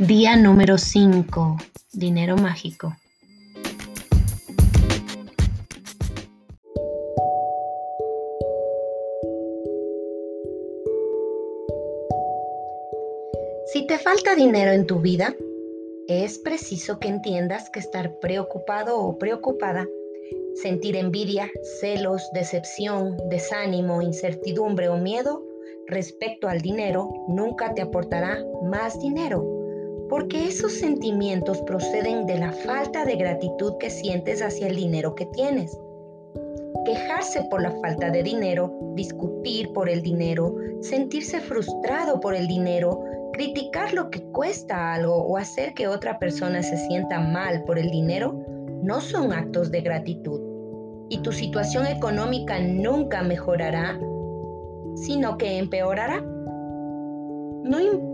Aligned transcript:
Día 0.00 0.36
número 0.36 0.76
5. 0.76 1.56
Dinero 1.92 2.36
mágico. 2.36 2.96
Si 13.72 13.86
te 13.86 13.98
falta 13.98 14.34
dinero 14.34 14.72
en 14.72 14.84
tu 14.88 14.98
vida, 14.98 15.32
es 16.08 16.40
preciso 16.40 16.98
que 16.98 17.06
entiendas 17.06 17.70
que 17.70 17.78
estar 17.78 18.18
preocupado 18.18 18.98
o 18.98 19.16
preocupada, 19.16 19.86
sentir 20.60 20.96
envidia, 20.96 21.48
celos, 21.80 22.28
decepción, 22.32 23.16
desánimo, 23.28 24.02
incertidumbre 24.02 24.88
o 24.88 24.96
miedo 24.96 25.46
respecto 25.86 26.48
al 26.48 26.62
dinero 26.62 27.12
nunca 27.28 27.74
te 27.74 27.82
aportará 27.82 28.38
más 28.64 28.98
dinero, 28.98 29.53
porque 30.08 30.48
esos 30.48 30.72
sentimientos 30.72 31.60
proceden 31.62 32.26
de 32.26 32.38
la 32.38 32.52
falta 32.52 33.04
de 33.04 33.16
gratitud 33.16 33.74
que 33.78 33.90
sientes 33.90 34.42
hacia 34.42 34.68
el 34.68 34.76
dinero 34.76 35.14
que 35.14 35.26
tienes. 35.26 35.78
Quejarse 36.84 37.42
por 37.50 37.62
la 37.62 37.70
falta 37.80 38.10
de 38.10 38.22
dinero, 38.22 38.72
discutir 38.94 39.72
por 39.72 39.88
el 39.88 40.02
dinero, 40.02 40.54
sentirse 40.80 41.40
frustrado 41.40 42.20
por 42.20 42.34
el 42.34 42.46
dinero, 42.46 43.02
criticar 43.32 43.92
lo 43.94 44.10
que 44.10 44.22
cuesta 44.32 44.94
algo 44.94 45.16
o 45.16 45.36
hacer 45.36 45.74
que 45.74 45.88
otra 45.88 46.18
persona 46.18 46.62
se 46.62 46.76
sienta 46.88 47.20
mal 47.20 47.64
por 47.64 47.78
el 47.78 47.90
dinero, 47.90 48.38
no 48.82 49.00
son 49.00 49.32
actos 49.32 49.70
de 49.70 49.80
gratitud. 49.80 50.40
Y 51.08 51.18
tu 51.18 51.32
situación 51.32 51.86
económica 51.86 52.58
nunca 52.60 53.22
mejorará 53.22 53.98
sino 54.94 55.36
que 55.36 55.58
empeorará. 55.58 56.20
No 56.20 57.80
importa 57.80 58.13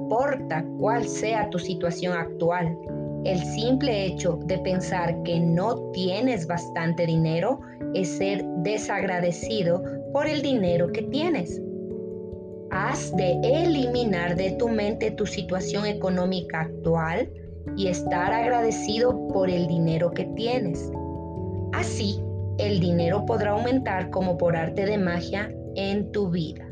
cuál 0.79 1.07
sea 1.07 1.49
tu 1.51 1.59
situación 1.59 2.17
actual, 2.17 2.77
el 3.25 3.39
simple 3.39 4.07
hecho 4.07 4.39
de 4.47 4.59
pensar 4.59 5.23
que 5.23 5.39
no 5.39 5.91
tienes 5.93 6.47
bastante 6.47 7.07
dinero 7.07 7.61
es 7.95 8.17
ser 8.17 8.45
desagradecido 8.59 9.83
por 10.13 10.27
el 10.27 10.43
dinero 10.43 10.91
que 10.93 11.03
tienes. 11.03 11.61
Has 12.71 13.15
de 13.17 13.39
eliminar 13.43 14.37
de 14.37 14.53
tu 14.53 14.69
mente 14.69 15.11
tu 15.11 15.27
situación 15.27 15.87
económica 15.87 16.63
actual 16.63 17.31
y 17.77 17.89
estar 17.89 18.33
agradecido 18.33 19.29
por 19.29 19.51
el 19.51 19.67
dinero 19.67 20.11
que 20.13 20.25
tienes. 20.37 20.91
Así, 21.73 22.23
el 22.59 22.81
dinero 22.81 23.27
podrá 23.27 23.51
aumentar 23.51 24.11
como 24.11 24.39
por 24.39 24.57
arte 24.57 24.87
de 24.87 24.99
magia 24.99 25.53
en 25.75 26.11
tu 26.13 26.31
vida. 26.31 26.70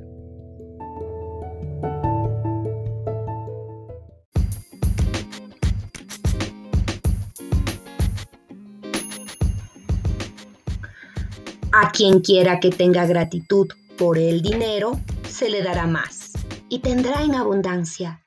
A 11.80 11.92
quien 11.92 12.18
quiera 12.18 12.58
que 12.58 12.70
tenga 12.70 13.06
gratitud 13.06 13.68
por 13.96 14.18
el 14.18 14.42
dinero, 14.42 14.98
se 15.28 15.48
le 15.48 15.62
dará 15.62 15.86
más 15.86 16.32
y 16.68 16.80
tendrá 16.80 17.22
en 17.22 17.36
abundancia. 17.36 18.24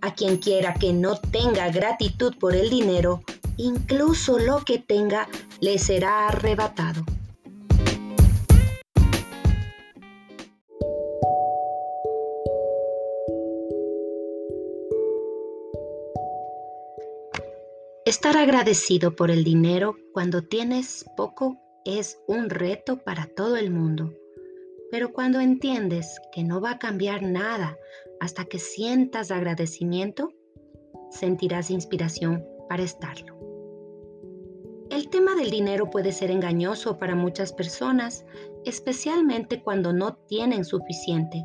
A 0.00 0.14
quien 0.14 0.36
quiera 0.36 0.74
que 0.74 0.92
no 0.92 1.16
tenga 1.16 1.68
gratitud 1.72 2.36
por 2.38 2.54
el 2.54 2.70
dinero, 2.70 3.22
incluso 3.56 4.38
lo 4.38 4.60
que 4.60 4.78
tenga 4.78 5.28
le 5.60 5.80
será 5.80 6.28
arrebatado. 6.28 7.04
Estar 18.04 18.36
agradecido 18.36 19.16
por 19.16 19.32
el 19.32 19.42
dinero 19.42 19.96
cuando 20.12 20.42
tienes 20.42 21.04
poco 21.16 21.58
es 21.84 22.20
un 22.26 22.50
reto 22.50 22.98
para 22.98 23.26
todo 23.26 23.56
el 23.56 23.70
mundo. 23.70 24.12
Pero 24.90 25.12
cuando 25.12 25.40
entiendes 25.40 26.20
que 26.32 26.44
no 26.44 26.60
va 26.60 26.72
a 26.72 26.78
cambiar 26.78 27.22
nada 27.22 27.76
hasta 28.20 28.44
que 28.44 28.58
sientas 28.58 29.30
agradecimiento, 29.30 30.32
sentirás 31.10 31.70
inspiración 31.70 32.44
para 32.68 32.82
estarlo. 32.82 33.36
El 34.90 35.08
tema 35.08 35.34
del 35.34 35.50
dinero 35.50 35.88
puede 35.90 36.12
ser 36.12 36.30
engañoso 36.30 36.98
para 36.98 37.14
muchas 37.14 37.52
personas, 37.52 38.26
especialmente 38.66 39.62
cuando 39.62 39.92
no 39.92 40.16
tienen 40.28 40.64
suficiente. 40.66 41.42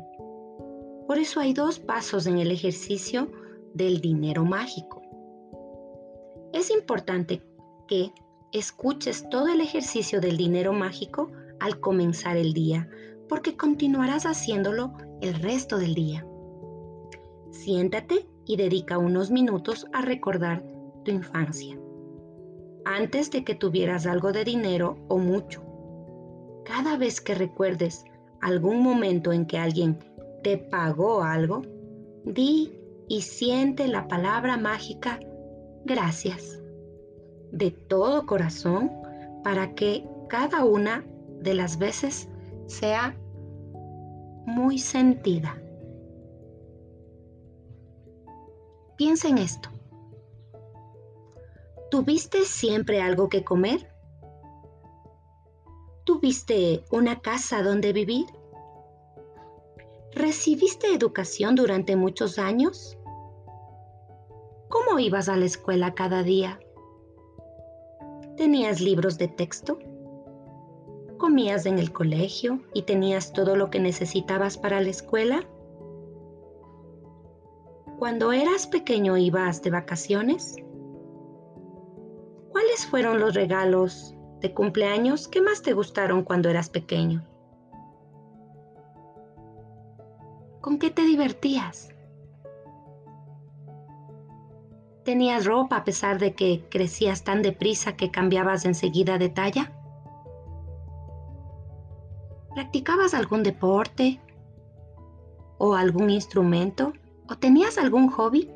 Por 1.06 1.18
eso 1.18 1.40
hay 1.40 1.54
dos 1.54 1.78
pasos 1.78 2.26
en 2.26 2.38
el 2.38 2.50
ejercicio 2.50 3.32
del 3.72 4.02
dinero 4.02 4.44
mágico. 4.44 5.00
Es 6.52 6.70
importante 6.70 7.42
que 7.86 8.12
escuches 8.52 9.28
todo 9.28 9.48
el 9.48 9.60
ejercicio 9.60 10.20
del 10.20 10.36
dinero 10.36 10.72
mágico 10.72 11.30
al 11.60 11.80
comenzar 11.80 12.36
el 12.36 12.52
día, 12.52 12.88
porque 13.28 13.56
continuarás 13.56 14.24
haciéndolo 14.24 14.92
el 15.20 15.34
resto 15.34 15.78
del 15.78 15.94
día. 15.94 16.26
Siéntate 17.50 18.26
y 18.46 18.56
dedica 18.56 18.98
unos 18.98 19.30
minutos 19.30 19.86
a 19.92 20.02
recordar 20.02 20.64
tu 21.04 21.10
infancia, 21.10 21.78
antes 22.84 23.30
de 23.30 23.44
que 23.44 23.54
tuvieras 23.54 24.06
algo 24.06 24.32
de 24.32 24.44
dinero 24.44 24.96
o 25.08 25.18
mucho. 25.18 25.62
Cada 26.64 26.96
vez 26.96 27.20
que 27.20 27.34
recuerdes 27.34 28.04
algún 28.40 28.82
momento 28.82 29.32
en 29.32 29.46
que 29.46 29.58
alguien 29.58 29.98
te 30.42 30.56
pagó 30.56 31.22
algo, 31.22 31.62
di 32.24 32.72
y 33.08 33.22
siente 33.22 33.88
la 33.88 34.06
palabra 34.06 34.56
mágica 34.56 35.18
gracias 35.84 36.60
de 37.52 37.70
todo 37.70 38.26
corazón 38.26 38.90
para 39.44 39.74
que 39.74 40.06
cada 40.28 40.64
una 40.64 41.04
de 41.40 41.54
las 41.54 41.78
veces 41.78 42.28
sea 42.66 43.16
muy 44.46 44.78
sentida. 44.78 45.60
Piensa 48.96 49.28
en 49.28 49.38
esto. 49.38 49.68
¿Tuviste 51.90 52.44
siempre 52.44 53.00
algo 53.00 53.28
que 53.28 53.44
comer? 53.44 53.88
¿Tuviste 56.04 56.84
una 56.90 57.20
casa 57.20 57.62
donde 57.62 57.92
vivir? 57.92 58.26
¿Recibiste 60.12 60.92
educación 60.92 61.54
durante 61.54 61.94
muchos 61.96 62.38
años? 62.38 62.98
¿Cómo 64.68 64.98
ibas 64.98 65.28
a 65.28 65.36
la 65.36 65.44
escuela 65.44 65.94
cada 65.94 66.22
día? 66.22 66.58
¿Tenías 68.48 68.80
libros 68.80 69.18
de 69.18 69.28
texto? 69.28 69.78
¿Comías 71.18 71.66
en 71.66 71.78
el 71.78 71.92
colegio 71.92 72.62
y 72.72 72.80
tenías 72.80 73.34
todo 73.34 73.56
lo 73.56 73.68
que 73.68 73.78
necesitabas 73.78 74.56
para 74.56 74.80
la 74.80 74.88
escuela? 74.88 75.46
Cuando 77.98 78.32
eras 78.32 78.66
pequeño 78.66 79.18
ibas 79.18 79.60
de 79.60 79.70
vacaciones? 79.70 80.56
¿Cuáles 82.48 82.86
fueron 82.86 83.20
los 83.20 83.34
regalos 83.34 84.14
de 84.40 84.54
cumpleaños 84.54 85.28
que 85.28 85.42
más 85.42 85.60
te 85.60 85.74
gustaron 85.74 86.24
cuando 86.24 86.48
eras 86.48 86.70
pequeño? 86.70 87.28
¿Con 90.62 90.78
qué 90.78 90.88
te 90.88 91.02
divertías? 91.02 91.90
¿Tenías 95.08 95.46
ropa 95.46 95.78
a 95.78 95.84
pesar 95.84 96.18
de 96.18 96.34
que 96.34 96.66
crecías 96.68 97.24
tan 97.24 97.40
deprisa 97.40 97.96
que 97.96 98.10
cambiabas 98.10 98.66
enseguida 98.66 99.16
de 99.16 99.30
talla? 99.30 99.72
¿Practicabas 102.52 103.14
algún 103.14 103.42
deporte 103.42 104.20
o 105.56 105.74
algún 105.74 106.10
instrumento? 106.10 106.92
¿O 107.26 107.36
tenías 107.36 107.78
algún 107.78 108.10
hobby? 108.10 108.50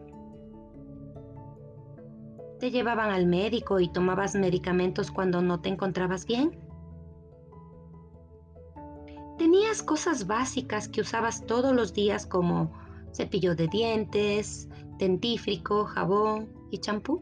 ¿Te 2.60 2.70
llevaban 2.70 3.08
al 3.08 3.24
médico 3.24 3.80
y 3.80 3.88
tomabas 3.90 4.34
medicamentos 4.34 5.10
cuando 5.10 5.40
no 5.40 5.60
te 5.62 5.70
encontrabas 5.70 6.26
bien? 6.26 6.60
¿Tenías 9.38 9.82
cosas 9.82 10.26
básicas 10.26 10.86
que 10.86 11.00
usabas 11.00 11.46
todos 11.46 11.74
los 11.74 11.94
días 11.94 12.26
como 12.26 12.70
cepillo 13.14 13.54
de 13.54 13.68
dientes, 13.68 14.68
dentífrico, 15.02 15.84
jabón 15.84 16.48
y 16.70 16.78
champú. 16.78 17.20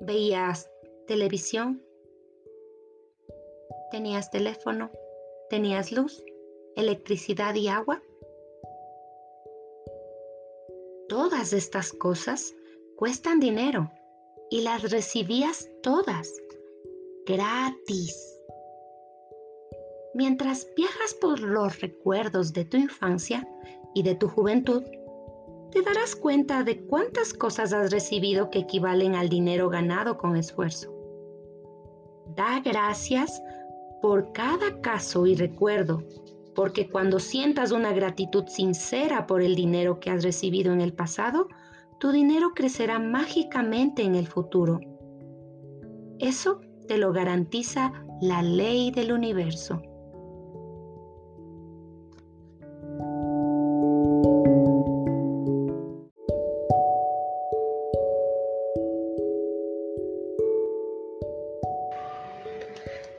Veías 0.00 0.70
televisión, 1.06 1.82
tenías 3.90 4.30
teléfono, 4.30 4.90
tenías 5.48 5.92
luz, 5.92 6.22
electricidad 6.76 7.54
y 7.54 7.68
agua. 7.68 8.02
Todas 11.08 11.54
estas 11.54 11.90
cosas 11.94 12.54
cuestan 12.96 13.40
dinero 13.40 13.90
y 14.50 14.60
las 14.60 14.90
recibías 14.90 15.70
todas 15.82 16.30
gratis. 17.24 18.14
Mientras 20.12 20.66
viajas 20.76 21.14
por 21.14 21.40
los 21.40 21.80
recuerdos 21.80 22.52
de 22.52 22.66
tu 22.66 22.76
infancia 22.76 23.48
y 23.96 24.02
de 24.02 24.14
tu 24.14 24.28
juventud, 24.28 24.82
te 25.72 25.80
darás 25.80 26.14
cuenta 26.14 26.62
de 26.62 26.84
cuántas 26.84 27.32
cosas 27.32 27.72
has 27.72 27.90
recibido 27.90 28.50
que 28.50 28.58
equivalen 28.58 29.14
al 29.14 29.30
dinero 29.30 29.70
ganado 29.70 30.18
con 30.18 30.36
esfuerzo. 30.36 30.92
Da 32.36 32.60
gracias 32.60 33.42
por 34.02 34.32
cada 34.32 34.82
caso 34.82 35.26
y 35.26 35.34
recuerdo, 35.34 36.02
porque 36.54 36.90
cuando 36.90 37.18
sientas 37.18 37.72
una 37.72 37.94
gratitud 37.94 38.44
sincera 38.48 39.26
por 39.26 39.40
el 39.40 39.54
dinero 39.54 39.98
que 39.98 40.10
has 40.10 40.22
recibido 40.22 40.74
en 40.74 40.82
el 40.82 40.92
pasado, 40.92 41.48
tu 41.98 42.12
dinero 42.12 42.52
crecerá 42.54 42.98
mágicamente 42.98 44.02
en 44.02 44.14
el 44.14 44.26
futuro. 44.26 44.78
Eso 46.18 46.60
te 46.86 46.98
lo 46.98 47.14
garantiza 47.14 47.94
la 48.20 48.42
ley 48.42 48.90
del 48.90 49.12
universo. 49.12 49.80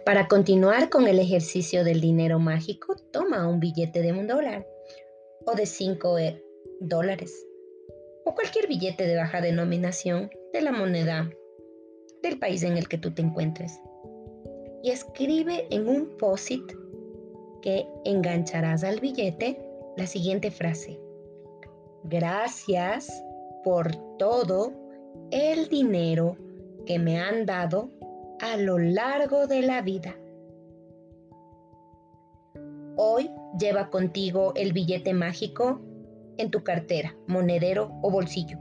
Para 0.07 0.30
continuar 0.30 0.89
con 0.89 1.06
el 1.09 1.19
ejercicio 1.19 1.83
del 1.83 2.00
dinero 2.00 2.39
mágico, 2.39 2.95
toma 3.12 3.45
un 3.45 3.59
billete 3.59 4.01
de 4.01 4.13
un 4.13 4.25
dólar 4.25 4.65
o 5.45 5.51
de 5.51 5.65
cinco 5.65 6.18
eh, 6.18 6.42
dólares 6.80 7.45
o 8.24 8.33
cualquier 8.33 8.69
billete 8.69 9.06
de 9.06 9.18
baja 9.18 9.42
denominación 9.42 10.30
de 10.54 10.62
la 10.62 10.71
moneda 10.71 11.30
del 12.24 12.39
país 12.39 12.63
en 12.63 12.77
el 12.77 12.88
que 12.88 12.98
tú 12.98 13.13
te 13.13 13.21
encuentres 13.21 13.81
y 14.81 14.92
escribe 14.92 15.68
en 15.71 15.89
un 15.89 16.15
post-it 16.18 16.71
que 17.62 17.86
engancharás 18.06 18.86
al 18.86 19.01
billete 19.01 19.60
la 19.98 20.07
siguiente 20.07 20.51
frase. 20.51 20.98
Gracias 22.06 23.12
por 23.62 23.92
todo 24.18 24.71
el 25.31 25.68
dinero 25.68 26.38
que 26.86 26.98
me 26.98 27.19
han 27.19 27.45
dado 27.45 27.89
a 28.42 28.57
lo 28.57 28.78
largo 28.78 29.48
de 29.48 29.62
la 29.62 29.81
vida. 29.81 30.16
Hoy 32.95 33.30
lleva 33.60 33.89
contigo 33.89 34.54
el 34.56 34.74
billete 34.74 35.13
mágico 35.13 35.81
en 36.38 36.51
tu 36.51 36.63
cartera, 36.63 37.16
monedero 37.28 37.92
o 38.01 38.12
bolsillo. 38.12 38.60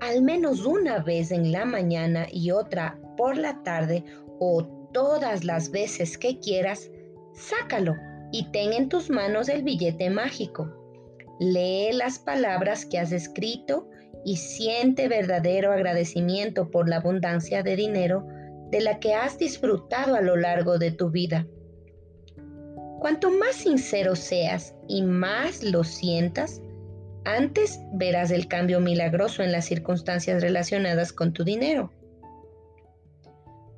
Al 0.00 0.22
menos 0.22 0.64
una 0.64 0.98
vez 1.00 1.30
en 1.30 1.52
la 1.52 1.64
mañana 1.64 2.26
y 2.30 2.50
otra 2.50 2.98
por 3.16 3.36
la 3.36 3.62
tarde 3.62 4.04
o 4.38 4.88
todas 4.92 5.44
las 5.44 5.70
veces 5.70 6.16
que 6.18 6.38
quieras, 6.38 6.90
sácalo 7.34 7.94
y 8.32 8.50
ten 8.50 8.72
en 8.72 8.88
tus 8.88 9.10
manos 9.10 9.48
el 9.48 9.62
billete 9.62 10.10
mágico. 10.10 10.70
Lee 11.38 11.92
las 11.92 12.18
palabras 12.18 12.84
que 12.84 12.98
has 12.98 13.12
escrito 13.12 13.88
y 14.24 14.36
siente 14.36 15.08
verdadero 15.08 15.72
agradecimiento 15.72 16.70
por 16.70 16.88
la 16.88 16.96
abundancia 16.96 17.62
de 17.62 17.76
dinero 17.76 18.26
de 18.70 18.80
la 18.80 19.00
que 19.00 19.14
has 19.14 19.38
disfrutado 19.38 20.14
a 20.14 20.20
lo 20.20 20.36
largo 20.36 20.78
de 20.78 20.92
tu 20.92 21.10
vida. 21.10 21.46
Cuanto 23.00 23.30
más 23.30 23.56
sincero 23.56 24.14
seas 24.14 24.74
y 24.86 25.02
más 25.02 25.62
lo 25.62 25.84
sientas, 25.84 26.60
antes 27.24 27.80
verás 27.92 28.30
el 28.30 28.46
cambio 28.46 28.80
milagroso 28.80 29.42
en 29.42 29.52
las 29.52 29.64
circunstancias 29.64 30.42
relacionadas 30.42 31.12
con 31.12 31.32
tu 31.32 31.44
dinero. 31.44 31.90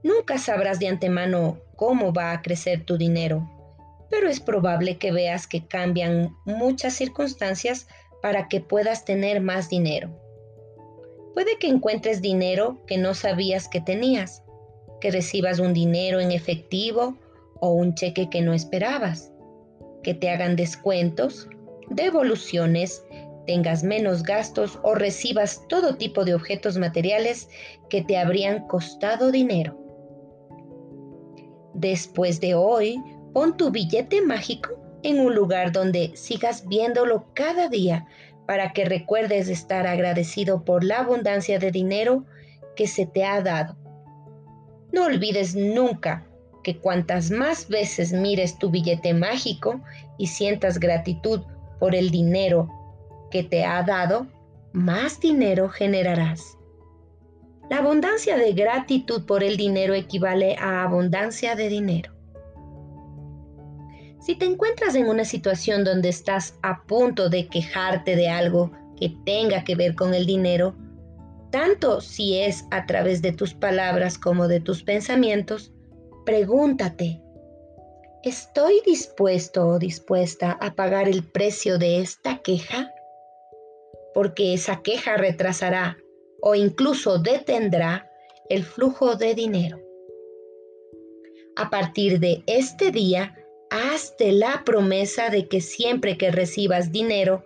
Nunca 0.03 0.39
sabrás 0.39 0.79
de 0.79 0.89
antemano 0.89 1.59
cómo 1.77 2.12
va 2.12 2.33
a 2.33 2.43
crecer 2.43 2.85
tu 2.85 2.99
dinero, 2.99 3.49
pero 4.11 4.29
es 4.29 4.41
probable 4.41 4.99
que 4.99 5.12
veas 5.12 5.47
que 5.47 5.67
cambian 5.67 6.37
muchas 6.44 6.94
circunstancias 6.94 7.87
para 8.21 8.49
que 8.49 8.61
puedas 8.61 9.05
tener 9.05 9.41
más 9.41 9.69
dinero. 9.69 10.11
Puede 11.35 11.59
que 11.59 11.69
encuentres 11.69 12.21
dinero 12.21 12.81
que 12.87 12.99
no 12.99 13.15
sabías 13.15 13.69
que 13.69 13.81
tenías 13.81 14.43
que 15.02 15.10
recibas 15.10 15.58
un 15.58 15.75
dinero 15.75 16.20
en 16.20 16.31
efectivo 16.31 17.19
o 17.60 17.72
un 17.72 17.93
cheque 17.96 18.31
que 18.31 18.40
no 18.40 18.54
esperabas, 18.54 19.32
que 20.04 20.14
te 20.14 20.31
hagan 20.31 20.54
descuentos, 20.54 21.49
devoluciones, 21.90 23.04
tengas 23.44 23.82
menos 23.82 24.22
gastos 24.22 24.78
o 24.84 24.94
recibas 24.94 25.66
todo 25.69 25.96
tipo 25.96 26.25
de 26.25 26.34
objetos 26.34 26.78
materiales 26.78 27.49
que 27.90 28.02
te 28.02 28.16
habrían 28.16 28.69
costado 28.69 29.32
dinero. 29.32 29.76
Después 31.75 32.40
de 32.40 32.55
hoy, 32.55 33.02
pon 33.34 33.56
tu 33.56 33.72
billete 33.72 34.22
mágico 34.22 34.70
en 35.02 35.19
un 35.19 35.34
lugar 35.34 35.72
donde 35.72 36.12
sigas 36.14 36.64
viéndolo 36.69 37.26
cada 37.34 37.69
día 37.69 38.06
para 38.46 38.72
que 38.72 38.84
recuerdes 38.84 39.48
estar 39.48 39.84
agradecido 39.84 40.64
por 40.64 40.84
la 40.84 40.98
abundancia 40.98 41.58
de 41.58 41.72
dinero 41.72 42.25
que 42.76 42.87
se 42.87 43.05
te 43.05 43.25
ha 43.25 43.40
dado 43.40 43.81
no 44.93 45.06
olvides 45.06 45.56
nunca 45.56 46.27
que 46.62 46.79
cuantas 46.79 47.31
más 47.31 47.69
veces 47.69 48.12
mires 48.12 48.59
tu 48.59 48.71
billete 48.71 49.15
mágico 49.15 49.81
y 50.19 50.29
sientas 50.29 50.79
gratitud 50.79 51.41
por 51.81 51.94
el 51.94 52.11
dinero 52.11 52.69
que 53.31 53.43
te 53.43 53.65
ha 53.65 53.83
dado, 53.83 54.27
más 54.73 55.19
dinero 55.19 55.69
generarás. 55.69 56.56
La 57.71 57.79
abundancia 57.79 58.37
de 58.37 58.53
gratitud 58.53 59.25
por 59.25 59.43
el 59.43 59.56
dinero 59.56 59.94
equivale 59.94 60.56
a 60.56 60.83
abundancia 60.83 61.56
de 61.56 61.69
dinero. 61.69 62.12
Si 64.21 64.37
te 64.37 64.44
encuentras 64.44 64.94
en 64.94 65.09
una 65.09 65.25
situación 65.25 65.83
donde 65.83 66.11
estás 66.11 66.56
a 66.62 66.83
punto 66.85 67.29
de 67.29 67.49
quejarte 67.49 68.15
de 68.15 68.29
algo 68.29 68.71
que 68.97 69.17
tenga 69.25 69.65
que 69.65 69.75
ver 69.75 69.97
con 69.97 70.15
el 70.15 70.27
dinero, 70.27 70.77
tanto 71.52 72.00
si 72.00 72.40
es 72.40 72.64
a 72.72 72.87
través 72.87 73.22
de 73.22 73.31
tus 73.31 73.54
palabras 73.54 74.19
como 74.19 74.49
de 74.49 74.58
tus 74.58 74.82
pensamientos, 74.82 75.70
pregúntate, 76.25 77.20
¿estoy 78.25 78.81
dispuesto 78.84 79.69
o 79.69 79.78
dispuesta 79.78 80.58
a 80.60 80.75
pagar 80.75 81.08
el 81.08 81.22
precio 81.22 81.78
de 81.78 82.00
esta 82.00 82.38
queja? 82.38 82.90
Porque 84.14 84.54
esa 84.54 84.82
queja 84.82 85.16
retrasará 85.16 85.99
o 86.40 86.54
incluso 86.54 87.19
detendrá 87.19 88.10
el 88.48 88.64
flujo 88.64 89.14
de 89.14 89.34
dinero. 89.34 89.78
A 91.56 91.69
partir 91.69 92.19
de 92.19 92.43
este 92.46 92.90
día, 92.90 93.37
hazte 93.70 94.32
la 94.32 94.62
promesa 94.64 95.28
de 95.28 95.48
que 95.48 95.60
siempre 95.60 96.17
que 96.17 96.31
recibas 96.31 96.93
dinero, 96.93 97.44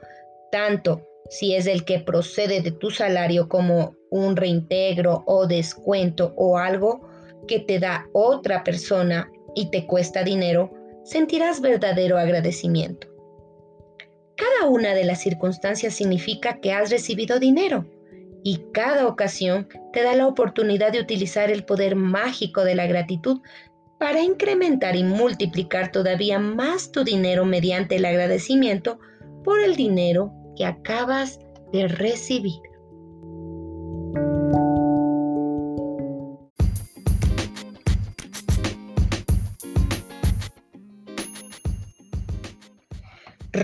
tanto 0.53 1.03
si 1.29 1.57
es 1.57 1.67
el 1.67 1.85
que 1.85 1.99
procede 1.99 2.61
de 2.61 2.71
tu 2.71 2.93
salario 2.93 3.49
como 3.49 3.96
un 4.11 4.37
reintegro 4.37 5.25
o 5.27 5.47
descuento 5.47 6.33
o 6.37 6.59
algo 6.59 7.09
que 7.47 7.61
te 7.61 7.79
da 7.79 8.09
otra 8.13 8.65
persona 8.65 9.31
y 9.55 9.71
te 9.71 9.87
cuesta 9.87 10.23
dinero, 10.23 10.73
sentirás 11.05 11.61
verdadero 11.61 12.19
agradecimiento. 12.19 13.09
Cada 14.37 14.69
una 14.69 14.95
de 14.95 15.05
las 15.05 15.21
circunstancias 15.21 15.95
significa 15.95 16.61
que 16.61 16.73
has 16.73 16.91
recibido 16.91 17.39
dinero 17.39 17.87
y 18.43 18.59
cada 18.73 19.07
ocasión 19.09 19.67
te 19.93 20.03
da 20.03 20.15
la 20.15 20.27
oportunidad 20.27 20.93
de 20.93 21.01
utilizar 21.01 21.51
el 21.51 21.65
poder 21.65 21.97
mágico 21.97 22.65
de 22.65 22.75
la 22.75 22.87
gratitud 22.87 23.41
para 23.99 24.23
incrementar 24.23 24.95
y 24.95 25.05
multiplicar 25.05 25.91
todavía 25.91 26.39
más 26.39 26.93
tu 26.93 27.03
dinero 27.03 27.45
mediante 27.45 27.97
el 27.97 28.05
agradecimiento 28.05 28.99
por 29.43 29.61
el 29.61 29.75
dinero 29.75 30.33
que 30.55 30.67
acabas 30.67 31.39
de 31.73 31.89
recibir. 31.89 32.61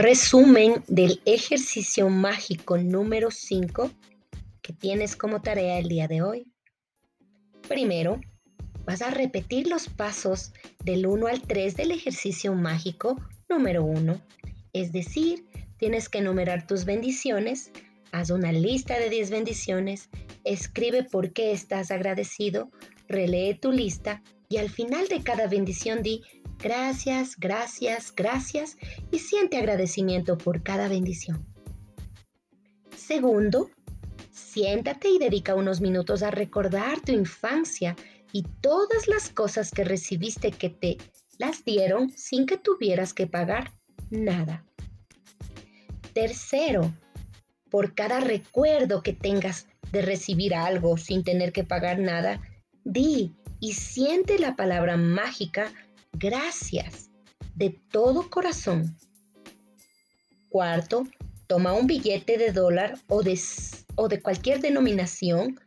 Resumen 0.02 0.82
del 0.88 1.22
ejercicio 1.26 2.08
mágico 2.08 2.76
número 2.76 3.30
5 3.30 3.88
que 4.60 4.72
tienes 4.72 5.14
como 5.14 5.42
tarea 5.42 5.78
el 5.78 5.86
día 5.86 6.08
de 6.08 6.22
hoy. 6.22 6.52
Primero, 7.68 8.20
vas 8.84 9.00
a 9.00 9.10
repetir 9.10 9.68
los 9.68 9.88
pasos 9.88 10.52
del 10.82 11.06
1 11.06 11.28
al 11.28 11.42
3 11.42 11.76
del 11.76 11.92
ejercicio 11.92 12.52
mágico 12.52 13.14
número 13.48 13.84
1, 13.84 14.20
es 14.72 14.90
decir, 14.90 15.44
Tienes 15.82 16.08
que 16.08 16.18
enumerar 16.18 16.64
tus 16.64 16.84
bendiciones, 16.84 17.72
haz 18.12 18.30
una 18.30 18.52
lista 18.52 19.00
de 19.00 19.10
10 19.10 19.30
bendiciones, 19.30 20.10
escribe 20.44 21.02
por 21.02 21.32
qué 21.32 21.50
estás 21.50 21.90
agradecido, 21.90 22.70
relee 23.08 23.54
tu 23.54 23.72
lista 23.72 24.22
y 24.48 24.58
al 24.58 24.70
final 24.70 25.08
de 25.08 25.24
cada 25.24 25.48
bendición 25.48 26.04
di 26.04 26.22
gracias, 26.62 27.36
gracias, 27.38 28.14
gracias 28.14 28.76
y 29.10 29.18
siente 29.18 29.58
agradecimiento 29.58 30.38
por 30.38 30.62
cada 30.62 30.88
bendición. 30.88 31.44
Segundo, 32.96 33.70
siéntate 34.30 35.08
y 35.08 35.18
dedica 35.18 35.54
unos 35.54 35.80
minutos 35.80 36.22
a 36.22 36.30
recordar 36.30 37.00
tu 37.00 37.12
infancia 37.12 37.96
y 38.32 38.44
todas 38.60 39.08
las 39.08 39.28
cosas 39.28 39.70
que 39.70 39.84
recibiste 39.84 40.50
que 40.52 40.70
te 40.70 40.96
las 41.38 41.64
dieron 41.64 42.10
sin 42.10 42.46
que 42.46 42.56
tuvieras 42.56 43.12
que 43.12 43.26
pagar 43.26 43.72
nada. 44.10 44.64
Tercero, 46.12 46.92
por 47.70 47.94
cada 47.94 48.20
recuerdo 48.20 49.02
que 49.02 49.12
tengas 49.12 49.66
de 49.92 50.02
recibir 50.02 50.54
algo 50.54 50.96
sin 50.96 51.24
tener 51.24 51.52
que 51.52 51.64
pagar 51.64 51.98
nada, 51.98 52.40
di 52.84 53.34
y 53.60 53.74
siente 53.74 54.38
la 54.38 54.56
palabra 54.56 54.96
mágica 54.96 55.72
gracias 56.12 57.10
de 57.54 57.70
todo 57.90 58.30
corazón. 58.30 58.96
Cuarto, 60.48 61.06
toma 61.46 61.72
un 61.72 61.86
billete 61.86 62.38
de 62.38 62.52
dólar 62.52 62.98
o 63.08 63.22
de, 63.22 63.38
o 63.96 64.08
de 64.08 64.20
cualquier 64.20 64.60
denominación 64.60 65.60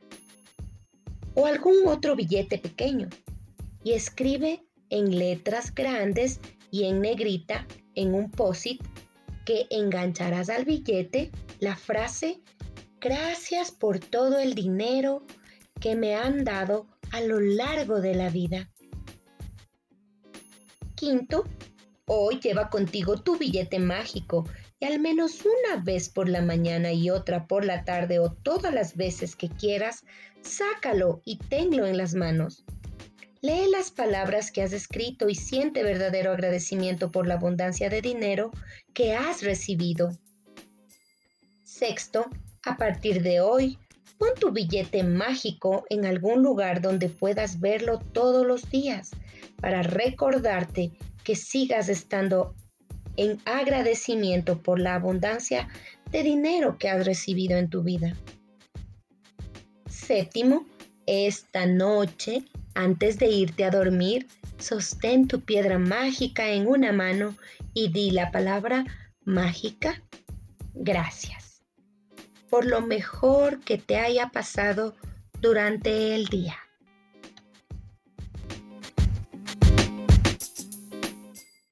o 1.34 1.46
algún 1.46 1.88
otro 1.88 2.16
billete 2.16 2.58
pequeño 2.58 3.10
y 3.84 3.94
escribe 3.94 4.64
en 4.90 5.18
letras 5.18 5.74
grandes 5.74 6.40
y 6.72 6.86
en 6.86 7.02
negrita 7.02 7.68
en 7.96 8.14
un 8.14 8.32
posit 8.32 8.82
que 9.46 9.68
engancharás 9.70 10.50
al 10.50 10.66
billete 10.66 11.32
la 11.60 11.76
frase 11.76 12.42
gracias 13.00 13.72
por 13.72 14.00
todo 14.00 14.40
el 14.40 14.56
dinero 14.56 15.24
que 15.80 15.96
me 15.96 16.16
han 16.16 16.44
dado 16.44 16.88
a 17.12 17.22
lo 17.22 17.40
largo 17.40 18.02
de 18.02 18.16
la 18.16 18.30
vida. 18.30 18.72
Quinto, 21.06 21.44
hoy 22.08 22.40
lleva 22.40 22.72
contigo 22.72 23.22
tu 23.22 23.38
billete 23.38 23.78
mágico 23.78 24.50
y 24.80 24.86
al 24.86 25.00
menos 25.00 25.44
una 25.46 25.84
vez 25.84 26.10
por 26.10 26.28
la 26.28 26.42
mañana 26.42 26.94
y 26.94 27.12
otra 27.12 27.46
por 27.46 27.64
la 27.64 27.84
tarde 27.86 28.18
o 28.18 28.32
todas 28.32 28.74
las 28.74 28.98
veces 28.98 29.36
que 29.36 29.48
quieras, 29.48 30.04
sácalo 30.42 31.22
y 31.24 31.38
tenlo 31.38 31.86
en 31.86 31.98
las 31.98 32.16
manos. 32.16 32.66
Lee 33.44 33.70
las 33.70 33.92
palabras 33.92 34.50
que 34.50 34.64
has 34.64 34.74
escrito 34.74 35.30
y 35.30 35.36
siente 35.36 35.84
verdadero 35.84 36.32
agradecimiento 36.32 37.12
por 37.12 37.28
la 37.28 37.36
abundancia 37.36 37.88
de 37.88 38.02
dinero 38.02 38.50
que 38.96 39.14
has 39.14 39.44
recibido. 39.44 40.10
Sexto, 41.64 42.26
a 42.64 42.78
partir 42.78 43.22
de 43.22 43.42
hoy, 43.42 43.78
pon 44.18 44.30
tu 44.40 44.50
billete 44.52 45.04
mágico 45.04 45.86
en 45.92 46.08
algún 46.08 46.42
lugar 46.42 46.82
donde 46.82 47.10
puedas 47.10 47.60
verlo 47.60 48.00
todos 48.00 48.44
los 48.48 48.68
días 48.72 49.12
para 49.66 49.82
recordarte 49.82 50.92
que 51.24 51.36
sigas 51.36 51.90
estando 51.90 52.54
en 53.18 53.40
agradecimiento 53.46 54.62
por 54.62 54.80
la 54.80 54.94
abundancia 54.94 55.70
de 56.12 56.22
dinero 56.22 56.78
que 56.78 56.88
has 56.88 57.04
recibido 57.04 57.58
en 57.58 57.68
tu 57.68 57.82
vida. 57.82 58.16
Séptimo, 59.90 60.68
esta 61.08 61.66
noche 61.66 62.44
antes 62.76 63.18
de 63.18 63.26
irte 63.26 63.64
a 63.64 63.72
dormir, 63.72 64.28
sostén 64.60 65.28
tu 65.28 65.42
piedra 65.42 65.80
mágica 65.80 66.52
en 66.52 66.68
una 66.68 66.92
mano 66.92 67.36
y 67.74 67.92
di 67.92 68.12
la 68.12 68.30
palabra 68.30 68.86
mágica 69.24 70.00
gracias 70.76 71.64
por 72.52 72.68
lo 72.68 72.82
mejor 72.82 73.62
que 73.62 73.80
te 73.80 73.98
haya 73.98 74.30
pasado 74.30 74.94
durante 75.42 76.14
el 76.14 76.28
día. 76.28 76.65